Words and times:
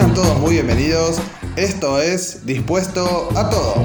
Sean 0.00 0.14
todos 0.14 0.38
muy 0.38 0.52
bienvenidos. 0.52 1.18
Esto 1.56 2.00
es 2.00 2.46
Dispuesto 2.46 3.28
a 3.36 3.50
Todo. 3.50 3.84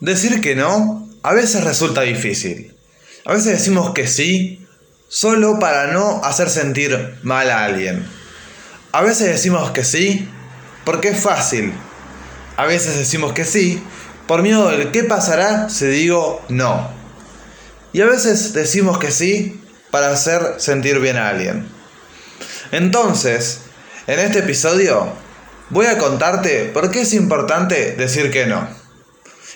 Decir 0.00 0.42
que 0.42 0.54
no 0.54 1.08
a 1.22 1.32
veces 1.32 1.64
resulta 1.64 2.02
difícil. 2.02 2.74
A 3.24 3.32
veces 3.32 3.52
decimos 3.52 3.94
que 3.94 4.06
sí 4.06 4.66
solo 5.08 5.58
para 5.58 5.94
no 5.94 6.22
hacer 6.24 6.50
sentir 6.50 7.18
mal 7.22 7.50
a 7.50 7.64
alguien. 7.64 8.06
A 8.92 9.00
veces 9.00 9.28
decimos 9.28 9.70
que 9.70 9.82
sí 9.82 10.28
porque 10.84 11.08
es 11.08 11.20
fácil. 11.22 11.72
A 12.58 12.66
veces 12.66 12.98
decimos 12.98 13.32
que 13.32 13.46
sí 13.46 13.82
por 14.26 14.42
miedo 14.42 14.68
del 14.68 14.90
qué 14.90 15.04
pasará 15.04 15.70
si 15.70 15.86
digo 15.86 16.44
no. 16.50 16.90
Y 17.94 18.02
a 18.02 18.06
veces 18.06 18.52
decimos 18.52 18.98
que 18.98 19.10
sí 19.10 19.59
para 19.90 20.10
hacer 20.10 20.54
sentir 20.58 20.98
bien 21.00 21.16
a 21.16 21.28
alguien. 21.28 21.68
Entonces, 22.72 23.62
en 24.06 24.18
este 24.20 24.40
episodio 24.40 25.12
voy 25.70 25.86
a 25.86 25.98
contarte 25.98 26.66
por 26.66 26.90
qué 26.90 27.02
es 27.02 27.14
importante 27.14 27.94
decir 27.96 28.30
que 28.30 28.46
no 28.46 28.68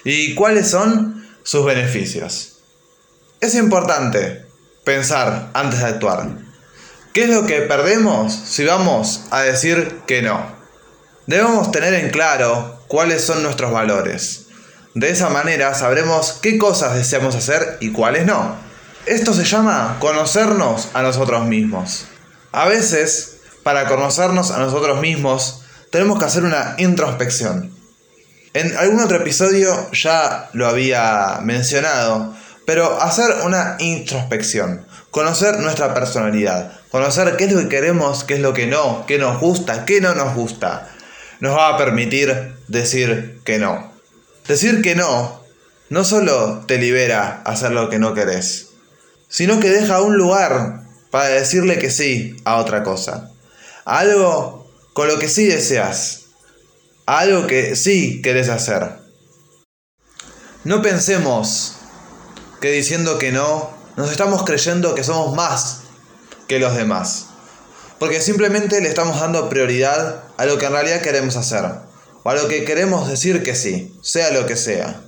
y 0.04 0.34
cuáles 0.34 0.68
son 0.68 1.26
sus 1.42 1.64
beneficios. 1.64 2.58
Es 3.40 3.54
importante 3.54 4.44
pensar 4.84 5.50
antes 5.54 5.80
de 5.80 5.86
actuar. 5.86 6.28
¿Qué 7.12 7.24
es 7.24 7.30
lo 7.30 7.46
que 7.46 7.62
perdemos 7.62 8.32
si 8.34 8.64
vamos 8.64 9.24
a 9.30 9.42
decir 9.42 10.00
que 10.06 10.22
no? 10.22 10.54
Debemos 11.26 11.70
tener 11.70 11.94
en 11.94 12.10
claro 12.10 12.80
cuáles 12.88 13.22
son 13.22 13.42
nuestros 13.42 13.72
valores. 13.72 14.46
De 14.94 15.10
esa 15.10 15.28
manera 15.30 15.74
sabremos 15.74 16.38
qué 16.42 16.58
cosas 16.58 16.94
deseamos 16.94 17.34
hacer 17.34 17.78
y 17.80 17.92
cuáles 17.92 18.26
no. 18.26 18.56
Esto 19.06 19.34
se 19.34 19.44
llama 19.44 19.98
conocernos 20.00 20.88
a 20.94 21.02
nosotros 21.02 21.44
mismos. 21.46 22.06
A 22.52 22.66
veces, 22.66 23.36
para 23.62 23.86
conocernos 23.86 24.50
a 24.50 24.58
nosotros 24.58 25.00
mismos, 25.00 25.62
tenemos 25.90 26.18
que 26.18 26.24
hacer 26.24 26.42
una 26.42 26.74
introspección. 26.78 27.70
En 28.54 28.74
algún 28.78 29.00
otro 29.00 29.18
episodio 29.18 29.90
ya 29.92 30.48
lo 30.54 30.66
había 30.66 31.40
mencionado, 31.42 32.34
pero 32.64 32.98
hacer 33.02 33.26
una 33.44 33.76
introspección, 33.78 34.86
conocer 35.10 35.58
nuestra 35.58 35.92
personalidad, 35.92 36.72
conocer 36.90 37.36
qué 37.36 37.44
es 37.44 37.52
lo 37.52 37.60
que 37.60 37.68
queremos, 37.68 38.24
qué 38.24 38.34
es 38.34 38.40
lo 38.40 38.54
que 38.54 38.66
no, 38.66 39.04
qué 39.06 39.18
nos 39.18 39.38
gusta, 39.38 39.84
qué 39.84 40.00
no 40.00 40.14
nos 40.14 40.34
gusta, 40.34 40.88
nos 41.40 41.54
va 41.54 41.68
a 41.68 41.76
permitir 41.76 42.54
decir 42.68 43.40
que 43.44 43.58
no. 43.58 43.92
Decir 44.48 44.80
que 44.80 44.94
no 44.94 45.44
no 45.90 46.04
solo 46.04 46.64
te 46.66 46.78
libera 46.78 47.42
a 47.44 47.52
hacer 47.52 47.72
lo 47.72 47.90
que 47.90 47.98
no 47.98 48.14
querés, 48.14 48.73
sino 49.28 49.60
que 49.60 49.70
deja 49.70 50.00
un 50.00 50.16
lugar 50.16 50.84
para 51.10 51.28
decirle 51.28 51.78
que 51.78 51.90
sí 51.90 52.36
a 52.44 52.56
otra 52.56 52.82
cosa, 52.82 53.30
a 53.84 53.98
algo 53.98 54.70
con 54.92 55.08
lo 55.08 55.18
que 55.18 55.28
sí 55.28 55.46
deseas, 55.46 56.26
algo 57.06 57.46
que 57.46 57.76
sí 57.76 58.22
querés 58.22 58.48
hacer. 58.48 58.98
No 60.64 60.80
pensemos 60.80 61.76
que 62.60 62.72
diciendo 62.72 63.18
que 63.18 63.32
no, 63.32 63.70
nos 63.96 64.10
estamos 64.10 64.44
creyendo 64.44 64.94
que 64.94 65.04
somos 65.04 65.34
más 65.36 65.80
que 66.48 66.58
los 66.58 66.74
demás. 66.74 67.26
Porque 67.98 68.20
simplemente 68.20 68.80
le 68.80 68.88
estamos 68.88 69.20
dando 69.20 69.48
prioridad 69.48 70.24
a 70.36 70.46
lo 70.46 70.58
que 70.58 70.66
en 70.66 70.72
realidad 70.72 71.02
queremos 71.02 71.36
hacer. 71.36 71.64
O 72.22 72.30
a 72.30 72.34
lo 72.34 72.48
que 72.48 72.64
queremos 72.64 73.08
decir 73.08 73.42
que 73.42 73.54
sí, 73.54 73.94
sea 74.02 74.30
lo 74.30 74.46
que 74.46 74.56
sea. 74.56 75.02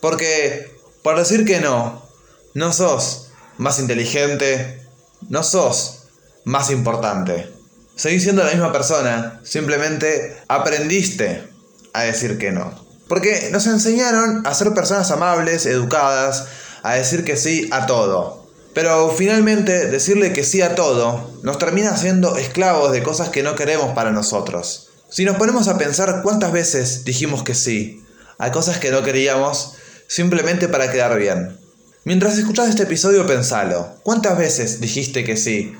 Porque 0.00 0.78
por 1.02 1.18
decir 1.18 1.44
que 1.44 1.60
no, 1.60 2.08
no 2.54 2.72
sos 2.72 3.31
más 3.58 3.78
inteligente, 3.78 4.82
no 5.28 5.42
sos 5.42 6.04
más 6.44 6.70
importante. 6.70 7.48
Seguís 7.94 8.22
siendo 8.22 8.42
la 8.42 8.50
misma 8.50 8.72
persona, 8.72 9.40
simplemente 9.44 10.36
aprendiste 10.48 11.44
a 11.92 12.02
decir 12.02 12.38
que 12.38 12.52
no. 12.52 12.72
Porque 13.08 13.50
nos 13.52 13.66
enseñaron 13.66 14.46
a 14.46 14.54
ser 14.54 14.72
personas 14.72 15.10
amables, 15.10 15.66
educadas, 15.66 16.46
a 16.82 16.94
decir 16.94 17.24
que 17.24 17.36
sí 17.36 17.68
a 17.70 17.86
todo. 17.86 18.46
Pero 18.74 19.10
finalmente 19.10 19.86
decirle 19.86 20.32
que 20.32 20.44
sí 20.44 20.62
a 20.62 20.74
todo 20.74 21.38
nos 21.42 21.58
termina 21.58 21.96
siendo 21.96 22.36
esclavos 22.36 22.92
de 22.92 23.02
cosas 23.02 23.28
que 23.28 23.42
no 23.42 23.54
queremos 23.54 23.94
para 23.94 24.10
nosotros. 24.10 24.88
Si 25.10 25.26
nos 25.26 25.36
ponemos 25.36 25.68
a 25.68 25.76
pensar 25.76 26.22
cuántas 26.22 26.52
veces 26.52 27.04
dijimos 27.04 27.42
que 27.42 27.54
sí 27.54 28.02
a 28.38 28.50
cosas 28.50 28.78
que 28.78 28.90
no 28.90 29.02
queríamos 29.02 29.74
simplemente 30.08 30.68
para 30.68 30.90
quedar 30.90 31.16
bien. 31.18 31.61
Mientras 32.04 32.36
escuchas 32.36 32.68
este 32.68 32.82
episodio 32.82 33.28
pensalo, 33.28 33.94
¿cuántas 34.02 34.36
veces 34.36 34.80
dijiste 34.80 35.22
que 35.22 35.36
sí 35.36 35.76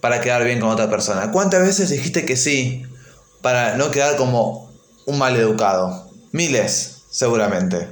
para 0.00 0.22
quedar 0.22 0.42
bien 0.42 0.58
con 0.58 0.70
otra 0.70 0.88
persona? 0.88 1.30
¿Cuántas 1.32 1.60
veces 1.66 1.90
dijiste 1.90 2.24
que 2.24 2.38
sí 2.38 2.86
para 3.42 3.76
no 3.76 3.90
quedar 3.90 4.16
como 4.16 4.72
un 5.04 5.18
mal 5.18 5.36
educado? 5.36 6.10
Miles, 6.32 7.02
seguramente. 7.10 7.88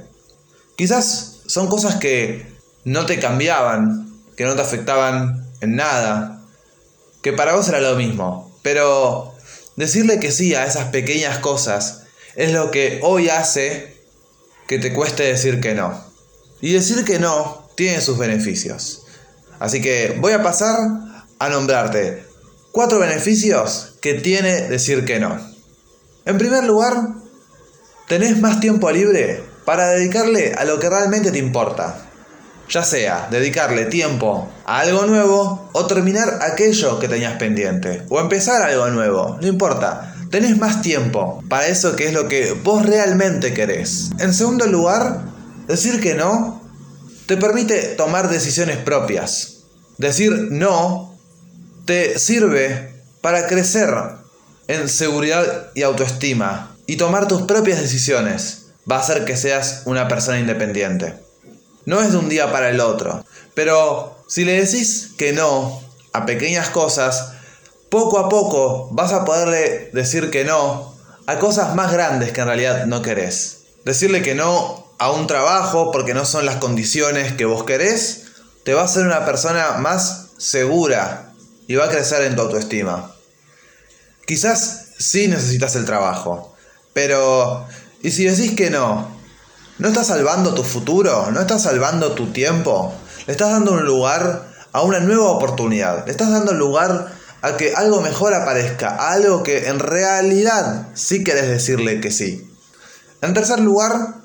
Quizás 0.75 1.41
son 1.45 1.67
cosas 1.67 1.97
que 1.97 2.51
no 2.85 3.05
te 3.05 3.19
cambiaban, 3.19 4.11
que 4.35 4.45
no 4.45 4.55
te 4.55 4.63
afectaban 4.63 5.47
en 5.61 5.75
nada, 5.75 6.41
que 7.21 7.33
para 7.33 7.53
vos 7.53 7.69
era 7.69 7.81
lo 7.81 7.95
mismo. 7.95 8.51
Pero 8.63 9.35
decirle 9.75 10.19
que 10.19 10.31
sí 10.31 10.55
a 10.55 10.65
esas 10.65 10.85
pequeñas 10.85 11.37
cosas 11.37 12.05
es 12.35 12.51
lo 12.51 12.71
que 12.71 12.99
hoy 13.03 13.29
hace 13.29 13.95
que 14.65 14.79
te 14.79 14.91
cueste 14.91 15.21
decir 15.21 15.61
que 15.61 15.75
no. 15.75 16.03
Y 16.61 16.73
decir 16.73 17.05
que 17.05 17.19
no 17.19 17.64
tiene 17.75 18.01
sus 18.01 18.17
beneficios. 18.17 19.03
Así 19.59 19.81
que 19.81 20.17
voy 20.19 20.33
a 20.33 20.43
pasar 20.43 20.77
a 21.39 21.49
nombrarte 21.49 22.25
cuatro 22.71 22.99
beneficios 22.99 23.95
que 24.01 24.15
tiene 24.15 24.67
decir 24.67 25.05
que 25.05 25.19
no. 25.19 25.39
En 26.25 26.37
primer 26.37 26.63
lugar, 26.63 26.93
tenés 28.07 28.39
más 28.39 28.59
tiempo 28.59 28.91
libre 28.91 29.43
para 29.63 29.87
dedicarle 29.89 30.53
a 30.53 30.65
lo 30.65 30.79
que 30.79 30.89
realmente 30.89 31.31
te 31.31 31.39
importa. 31.39 32.01
Ya 32.67 32.83
sea 32.83 33.27
dedicarle 33.29 33.85
tiempo 33.85 34.51
a 34.65 34.79
algo 34.79 35.05
nuevo 35.05 35.69
o 35.71 35.85
terminar 35.85 36.39
aquello 36.41 36.99
que 36.99 37.07
tenías 37.07 37.37
pendiente. 37.37 38.03
O 38.09 38.19
empezar 38.19 38.61
algo 38.61 38.87
nuevo, 38.87 39.37
no 39.39 39.47
importa. 39.47 40.15
Tenés 40.31 40.57
más 40.57 40.81
tiempo 40.81 41.43
para 41.47 41.67
eso 41.67 41.95
que 41.95 42.07
es 42.07 42.13
lo 42.13 42.27
que 42.27 42.53
vos 42.53 42.85
realmente 42.85 43.53
querés. 43.53 44.09
En 44.19 44.33
segundo 44.33 44.65
lugar, 44.65 45.21
decir 45.67 46.01
que 46.01 46.15
no 46.15 46.64
te 47.25 47.37
permite 47.37 47.95
tomar 47.95 48.29
decisiones 48.29 48.77
propias. 48.77 49.63
Decir 49.97 50.31
no 50.51 51.17
te 51.85 52.19
sirve 52.19 52.93
para 53.21 53.47
crecer 53.47 53.89
en 54.67 54.89
seguridad 54.89 55.71
y 55.73 55.83
autoestima 55.83 56.75
y 56.87 56.97
tomar 56.97 57.27
tus 57.27 57.43
propias 57.43 57.79
decisiones 57.79 58.67
va 58.89 58.97
a 58.97 58.99
hacer 58.99 59.25
que 59.25 59.37
seas 59.37 59.83
una 59.85 60.07
persona 60.07 60.39
independiente. 60.39 61.15
No 61.85 62.01
es 62.01 62.11
de 62.11 62.17
un 62.17 62.29
día 62.29 62.51
para 62.51 62.69
el 62.69 62.79
otro, 62.79 63.23
pero 63.53 64.23
si 64.27 64.43
le 64.43 64.61
decís 64.63 65.11
que 65.17 65.33
no 65.33 65.81
a 66.13 66.25
pequeñas 66.25 66.69
cosas, 66.69 67.33
poco 67.89 68.19
a 68.19 68.29
poco 68.29 68.89
vas 68.91 69.13
a 69.13 69.25
poderle 69.25 69.89
decir 69.93 70.29
que 70.29 70.43
no 70.43 70.95
a 71.27 71.39
cosas 71.39 71.75
más 71.75 71.91
grandes 71.91 72.31
que 72.31 72.41
en 72.41 72.47
realidad 72.47 72.85
no 72.85 73.01
querés. 73.01 73.64
Decirle 73.85 74.23
que 74.23 74.33
no 74.33 74.85
a 74.97 75.11
un 75.11 75.27
trabajo 75.27 75.91
porque 75.91 76.15
no 76.15 76.25
son 76.25 76.45
las 76.45 76.55
condiciones 76.55 77.33
que 77.33 77.45
vos 77.45 77.65
querés, 77.65 78.23
te 78.63 78.73
va 78.73 78.81
a 78.81 78.85
hacer 78.85 79.05
una 79.05 79.25
persona 79.25 79.73
más 79.77 80.29
segura 80.39 81.33
y 81.67 81.75
va 81.75 81.85
a 81.85 81.89
crecer 81.89 82.23
en 82.23 82.35
tu 82.35 82.41
autoestima. 82.41 83.13
Quizás 84.25 84.87
sí 84.97 85.27
necesitas 85.27 85.75
el 85.75 85.85
trabajo, 85.85 86.55
pero 86.93 87.67
¿y 88.01 88.09
si 88.09 88.23
decís 88.23 88.55
que 88.55 88.71
no? 88.71 89.07
¿No 89.77 89.89
estás 89.89 90.07
salvando 90.07 90.55
tu 90.55 90.63
futuro? 90.63 91.29
¿No 91.31 91.41
estás 91.41 91.61
salvando 91.61 92.13
tu 92.13 92.31
tiempo? 92.31 92.91
Le 93.27 93.33
estás 93.33 93.51
dando 93.51 93.73
un 93.73 93.85
lugar 93.85 94.51
a 94.71 94.81
una 94.81 94.99
nueva 94.99 95.29
oportunidad. 95.29 96.05
Le 96.05 96.11
estás 96.11 96.31
dando 96.31 96.53
lugar 96.53 97.13
a 97.43 97.57
que 97.57 97.75
algo 97.75 98.01
mejor 98.01 98.33
aparezca, 98.33 99.11
algo 99.11 99.43
que 99.43 99.67
en 99.67 99.77
realidad 99.77 100.87
sí 100.95 101.23
querés 101.23 101.47
decirle 101.47 102.01
que 102.01 102.09
sí. 102.09 102.49
En 103.21 103.33
tercer 103.33 103.59
lugar, 103.59 104.15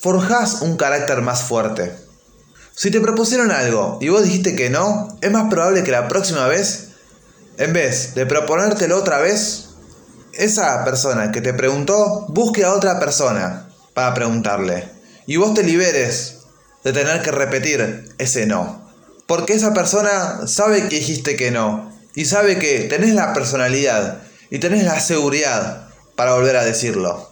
forjás 0.00 0.62
un 0.62 0.76
carácter 0.76 1.22
más 1.22 1.42
fuerte. 1.42 1.94
Si 2.74 2.90
te 2.90 3.00
propusieron 3.00 3.50
algo 3.50 3.98
y 4.00 4.08
vos 4.08 4.22
dijiste 4.22 4.54
que 4.54 4.70
no, 4.70 5.18
es 5.20 5.30
más 5.30 5.50
probable 5.50 5.82
que 5.82 5.90
la 5.90 6.06
próxima 6.06 6.46
vez, 6.46 6.90
en 7.56 7.72
vez 7.72 8.14
de 8.14 8.24
proponértelo 8.24 8.96
otra 8.96 9.18
vez, 9.18 9.70
esa 10.32 10.84
persona 10.84 11.32
que 11.32 11.40
te 11.40 11.52
preguntó 11.52 12.26
busque 12.28 12.64
a 12.64 12.72
otra 12.72 13.00
persona 13.00 13.68
para 13.94 14.14
preguntarle. 14.14 14.88
Y 15.26 15.36
vos 15.36 15.54
te 15.54 15.64
liberes 15.64 16.36
de 16.84 16.92
tener 16.92 17.20
que 17.22 17.32
repetir 17.32 18.14
ese 18.18 18.46
no. 18.46 18.88
Porque 19.26 19.54
esa 19.54 19.74
persona 19.74 20.46
sabe 20.46 20.88
que 20.88 20.96
dijiste 20.96 21.36
que 21.36 21.50
no. 21.50 21.92
Y 22.14 22.24
sabe 22.24 22.58
que 22.58 22.84
tenés 22.84 23.14
la 23.14 23.32
personalidad 23.32 24.22
y 24.50 24.58
tenés 24.60 24.84
la 24.84 25.00
seguridad 25.00 25.88
para 26.14 26.34
volver 26.34 26.56
a 26.56 26.64
decirlo. 26.64 27.27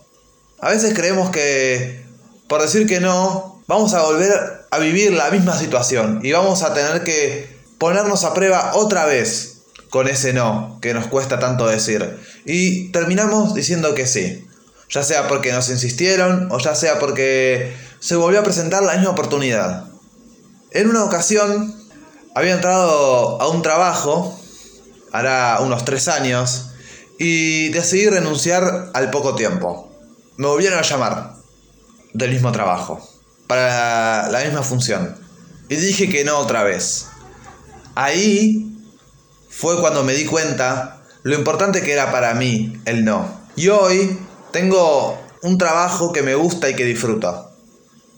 A 0.61 0.71
veces 0.71 0.95
creemos 0.95 1.31
que 1.31 2.05
por 2.49 2.63
decir 2.63 2.87
que 2.87 3.01
no, 3.01 3.63
vamos 3.67 3.95
a 3.95 4.03
volver 4.03 4.33
a 4.71 4.79
vivir 4.79 5.13
la 5.13 5.31
misma 5.31 5.59
situación 5.59 6.21
y 6.23 6.33
vamos 6.33 6.63
a 6.63 6.75
tener 6.75 7.03
que 7.03 7.57
ponernos 7.79 8.25
a 8.25 8.35
prueba 8.35 8.73
otra 8.75 9.05
vez 9.05 9.63
con 9.91 10.09
ese 10.09 10.33
no 10.33 10.79
que 10.81 10.95
nos 10.95 11.07
cuesta 11.09 11.39
tanto 11.39 11.67
decir. 11.67 12.19
Y 12.45 12.91
terminamos 12.93 13.55
diciendo 13.55 13.95
que 13.95 14.07
sí. 14.07 14.47
Ya 14.89 15.03
sea 15.03 15.27
porque 15.27 15.53
nos 15.53 15.69
insistieron 15.69 16.49
o 16.53 16.59
ya 16.59 16.77
sea 16.77 17.01
porque 17.01 17.75
se 17.99 18.15
volvió 18.15 18.41
a 18.41 18.45
presentar 18.45 18.85
la 18.85 18.95
misma 18.95 19.11
oportunidad. 19.11 19.87
En 20.71 20.89
una 20.89 21.03
ocasión 21.03 21.75
había 22.37 22.55
entrado 22.55 23.41
a 23.41 23.49
un 23.49 23.63
trabajo, 23.63 24.39
hará 25.11 25.59
unos 25.61 25.85
tres 25.85 26.07
años, 26.07 26.67
y 27.19 27.71
decidí 27.71 28.09
renunciar 28.09 28.91
al 28.93 29.11
poco 29.11 29.35
tiempo. 29.35 29.91
Me 30.37 30.47
volvieron 30.47 30.79
a 30.79 30.83
llamar 30.83 31.35
del 32.13 32.31
mismo 32.31 32.53
trabajo, 32.53 33.01
para 33.47 34.29
la 34.31 34.45
misma 34.45 34.63
función. 34.63 35.17
Y 35.69 35.77
dije 35.77 36.09
que 36.09 36.25
no 36.25 36.39
otra 36.39 36.63
vez. 36.63 37.07
Ahí 37.95 38.71
fue 39.49 39.81
cuando 39.81 40.05
me 40.05 40.15
di 40.15 40.27
cuenta 40.27 41.03
lo 41.23 41.35
importante 41.35 41.83
que 41.83 41.93
era 41.93 42.13
para 42.13 42.35
mí 42.35 42.79
el 42.85 43.05
no. 43.05 43.41
Y 43.57 43.69
hoy 43.69 44.19
tengo 44.53 45.19
un 45.43 45.59
trabajo 45.59 46.13
que 46.13 46.23
me 46.23 46.35
gusta 46.35 46.69
y 46.69 46.75
que 46.75 46.85
disfruto. 46.85 47.51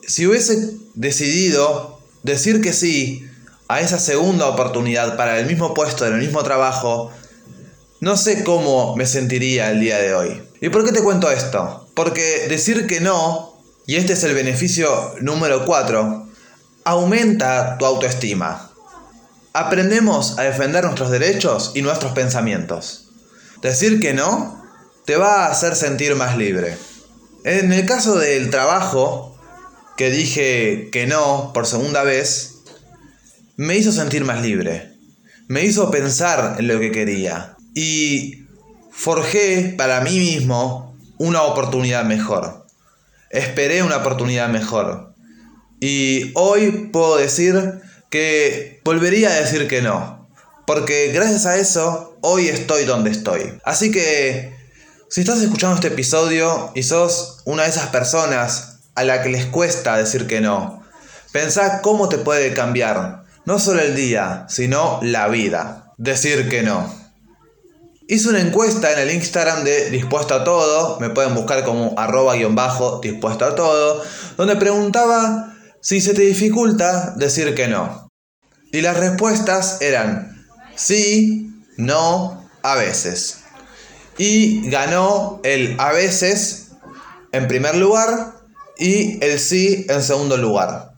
Si 0.06 0.26
hubiese 0.26 0.76
decidido 0.94 2.00
decir 2.22 2.60
que 2.60 2.72
sí 2.72 3.24
a 3.68 3.80
esa 3.80 3.98
segunda 3.98 4.48
oportunidad 4.48 5.16
para 5.16 5.38
el 5.38 5.46
mismo 5.46 5.74
puesto, 5.74 6.06
en 6.06 6.14
el 6.14 6.20
mismo 6.20 6.42
trabajo, 6.42 7.12
no 8.00 8.16
sé 8.16 8.42
cómo 8.44 8.96
me 8.96 9.06
sentiría 9.06 9.70
el 9.70 9.80
día 9.80 9.98
de 9.98 10.14
hoy. 10.14 10.47
¿Y 10.60 10.70
por 10.70 10.84
qué 10.84 10.92
te 10.92 11.02
cuento 11.02 11.30
esto? 11.30 11.88
Porque 11.94 12.46
decir 12.48 12.86
que 12.86 13.00
no, 13.00 13.60
y 13.86 13.96
este 13.96 14.14
es 14.14 14.24
el 14.24 14.34
beneficio 14.34 15.14
número 15.20 15.64
4, 15.64 16.28
aumenta 16.84 17.78
tu 17.78 17.86
autoestima. 17.86 18.70
Aprendemos 19.52 20.38
a 20.38 20.42
defender 20.42 20.84
nuestros 20.84 21.10
derechos 21.10 21.72
y 21.74 21.82
nuestros 21.82 22.12
pensamientos. 22.12 23.10
Decir 23.62 24.00
que 24.00 24.14
no 24.14 24.62
te 25.04 25.16
va 25.16 25.46
a 25.46 25.50
hacer 25.50 25.74
sentir 25.76 26.14
más 26.16 26.36
libre. 26.36 26.76
En 27.44 27.72
el 27.72 27.86
caso 27.86 28.18
del 28.18 28.50
trabajo, 28.50 29.38
que 29.96 30.10
dije 30.10 30.90
que 30.92 31.06
no 31.06 31.52
por 31.52 31.66
segunda 31.66 32.02
vez, 32.02 32.56
me 33.56 33.76
hizo 33.76 33.90
sentir 33.90 34.24
más 34.24 34.42
libre. 34.42 34.94
Me 35.48 35.64
hizo 35.64 35.90
pensar 35.90 36.56
en 36.58 36.68
lo 36.68 36.78
que 36.78 36.92
quería 36.92 37.56
y 37.74 38.47
forjé 38.98 39.74
para 39.78 40.00
mí 40.00 40.18
mismo 40.18 40.98
una 41.18 41.42
oportunidad 41.42 42.04
mejor. 42.04 42.66
Esperé 43.30 43.84
una 43.84 43.98
oportunidad 43.98 44.48
mejor. 44.48 45.14
Y 45.80 46.32
hoy 46.34 46.90
puedo 46.92 47.16
decir 47.16 47.80
que 48.10 48.80
volvería 48.84 49.30
a 49.30 49.40
decir 49.40 49.68
que 49.68 49.82
no. 49.82 50.28
Porque 50.66 51.12
gracias 51.12 51.46
a 51.46 51.56
eso, 51.56 52.18
hoy 52.22 52.48
estoy 52.48 52.84
donde 52.84 53.10
estoy. 53.10 53.54
Así 53.64 53.92
que, 53.92 54.56
si 55.08 55.20
estás 55.20 55.40
escuchando 55.40 55.76
este 55.76 55.88
episodio 55.88 56.72
y 56.74 56.82
sos 56.82 57.42
una 57.44 57.62
de 57.62 57.70
esas 57.70 57.86
personas 57.90 58.80
a 58.96 59.04
la 59.04 59.22
que 59.22 59.28
les 59.28 59.46
cuesta 59.46 59.96
decir 59.96 60.26
que 60.26 60.40
no, 60.40 60.82
pensá 61.32 61.82
cómo 61.82 62.08
te 62.08 62.18
puede 62.18 62.52
cambiar, 62.52 63.22
no 63.44 63.60
solo 63.60 63.80
el 63.80 63.94
día, 63.94 64.44
sino 64.48 64.98
la 65.02 65.28
vida. 65.28 65.94
Decir 65.98 66.48
que 66.48 66.62
no. 66.62 66.97
Hice 68.10 68.30
una 68.30 68.40
encuesta 68.40 68.90
en 68.90 69.00
el 69.00 69.14
Instagram 69.14 69.64
de 69.64 69.90
Dispuesto 69.90 70.32
a 70.32 70.42
Todo, 70.42 70.98
me 70.98 71.10
pueden 71.10 71.34
buscar 71.34 71.62
como 71.62 71.92
arroba 71.98 72.36
guion 72.36 72.54
bajo 72.54 73.00
dispuesto 73.00 73.44
a 73.44 73.54
todo, 73.54 74.02
donde 74.38 74.56
preguntaba 74.56 75.54
si 75.82 76.00
se 76.00 76.14
te 76.14 76.22
dificulta 76.22 77.12
decir 77.18 77.54
que 77.54 77.68
no. 77.68 78.10
Y 78.72 78.80
las 78.80 78.96
respuestas 78.96 79.82
eran 79.82 80.46
sí, 80.74 81.52
no, 81.76 82.48
a 82.62 82.76
veces. 82.76 83.40
Y 84.16 84.70
ganó 84.70 85.40
el 85.44 85.76
a 85.78 85.92
veces 85.92 86.68
en 87.32 87.46
primer 87.46 87.76
lugar 87.76 88.36
y 88.78 89.22
el 89.22 89.38
sí 89.38 89.84
en 89.86 90.02
segundo 90.02 90.38
lugar. 90.38 90.94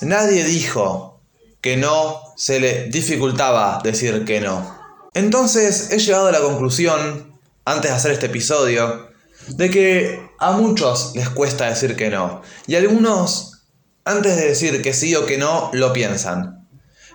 Nadie 0.00 0.42
dijo 0.42 1.20
que 1.60 1.76
no 1.76 2.18
se 2.38 2.60
le 2.60 2.88
dificultaba 2.88 3.78
decir 3.84 4.24
que 4.24 4.40
no. 4.40 4.75
Entonces 5.16 5.92
he 5.92 5.98
llegado 5.98 6.26
a 6.26 6.30
la 6.30 6.42
conclusión, 6.42 7.40
antes 7.64 7.90
de 7.90 7.96
hacer 7.96 8.12
este 8.12 8.26
episodio, 8.26 9.08
de 9.48 9.70
que 9.70 10.20
a 10.38 10.52
muchos 10.52 11.12
les 11.14 11.30
cuesta 11.30 11.70
decir 11.70 11.96
que 11.96 12.10
no. 12.10 12.42
Y 12.66 12.74
algunos, 12.74 13.62
antes 14.04 14.36
de 14.36 14.48
decir 14.48 14.82
que 14.82 14.92
sí 14.92 15.14
o 15.14 15.24
que 15.24 15.38
no, 15.38 15.70
lo 15.72 15.94
piensan. 15.94 16.68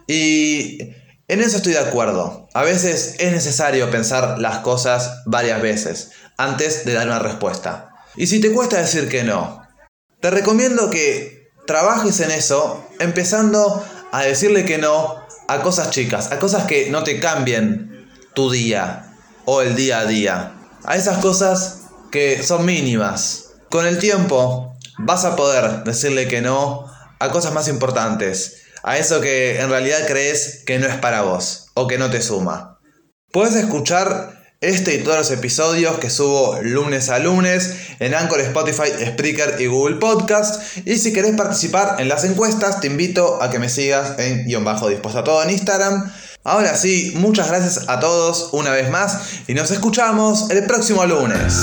Y 0.08 0.80
en 1.28 1.42
eso 1.42 1.58
estoy 1.58 1.74
de 1.74 1.80
acuerdo. 1.80 2.50
A 2.56 2.64
veces 2.64 3.18
es 3.20 3.32
necesario 3.34 3.92
pensar 3.92 4.40
las 4.40 4.62
cosas 4.62 5.22
varias 5.28 5.62
veces 5.62 6.10
antes 6.38 6.86
de 6.86 6.94
dar 6.94 7.06
una 7.06 7.20
respuesta. 7.20 7.92
Y 8.16 8.26
si 8.26 8.42
te 8.42 8.52
cuesta 8.52 8.82
decir 8.82 9.10
que 9.10 9.24
no, 9.24 9.62
te 10.20 10.32
recomiendo 10.32 10.90
que 10.90 11.52
trabajes 11.68 12.20
en 12.22 12.32
eso 12.32 12.84
empezando 13.00 13.86
a 14.12 14.24
decirle 14.24 14.66
que 14.66 14.80
no 14.80 15.22
a 15.48 15.62
cosas 15.62 15.92
chicas, 15.92 16.32
a 16.32 16.40
cosas 16.40 16.64
que 16.64 16.90
no 16.90 17.04
te 17.04 17.20
cambien 17.20 17.91
tu 18.34 18.52
día 18.52 19.16
o 19.46 19.62
el 19.62 19.76
día 19.76 20.00
a 20.00 20.06
día. 20.06 20.56
A 20.84 20.96
esas 20.96 21.20
cosas 21.20 21.82
que 22.12 22.44
son 22.44 22.66
mínimas. 22.66 23.54
Con 23.70 23.86
el 23.86 24.00
tiempo 24.00 24.76
vas 24.98 25.26
a 25.26 25.36
poder 25.36 25.84
decirle 25.84 26.28
que 26.28 26.42
no 26.42 26.86
a 27.20 27.30
cosas 27.30 27.54
más 27.54 27.68
importantes. 27.68 28.64
A 28.84 28.98
eso 28.98 29.22
que 29.22 29.60
en 29.60 29.70
realidad 29.70 30.08
crees 30.08 30.64
que 30.66 30.80
no 30.80 30.88
es 30.88 30.96
para 30.96 31.22
vos 31.22 31.68
o 31.76 31.88
que 31.88 31.98
no 31.98 32.10
te 32.10 32.22
suma. 32.22 32.80
Puedes 33.32 33.56
escuchar 33.56 34.41
este 34.62 34.94
y 34.94 35.00
todos 35.00 35.18
los 35.18 35.32
episodios 35.32 35.98
que 35.98 36.12
subo 36.12 36.60
lunes 36.62 37.10
a 37.10 37.18
lunes 37.18 37.76
en 38.00 38.14
Anchor, 38.14 38.40
Spotify, 38.42 38.92
Spreaker 39.08 39.60
y 39.60 39.66
Google 39.66 39.96
Podcast. 39.96 40.78
Y 40.86 41.00
si 41.00 41.12
querés 41.12 41.36
participar 41.36 41.96
en 42.00 42.08
las 42.08 42.24
encuestas, 42.26 42.80
te 42.80 42.86
invito 42.86 43.42
a 43.42 43.50
que 43.50 43.58
me 43.58 43.70
sigas 43.70 44.20
en 44.20 44.46
guion 44.46 44.64
bajo 44.64 44.88
dispuesto 44.88 45.20
a 45.20 45.24
todo 45.24 45.42
en 45.42 45.50
Instagram. 45.50 46.14
Ahora 46.44 46.78
sí, 46.78 47.12
muchas 47.16 47.48
gracias 47.48 47.90
a 47.90 48.00
todos 48.00 48.50
una 48.52 48.70
vez 48.70 48.92
más 48.92 49.42
y 49.48 49.56
nos 49.56 49.72
escuchamos 49.72 50.52
el 50.52 50.64
próximo 50.68 51.06
lunes. 51.06 51.56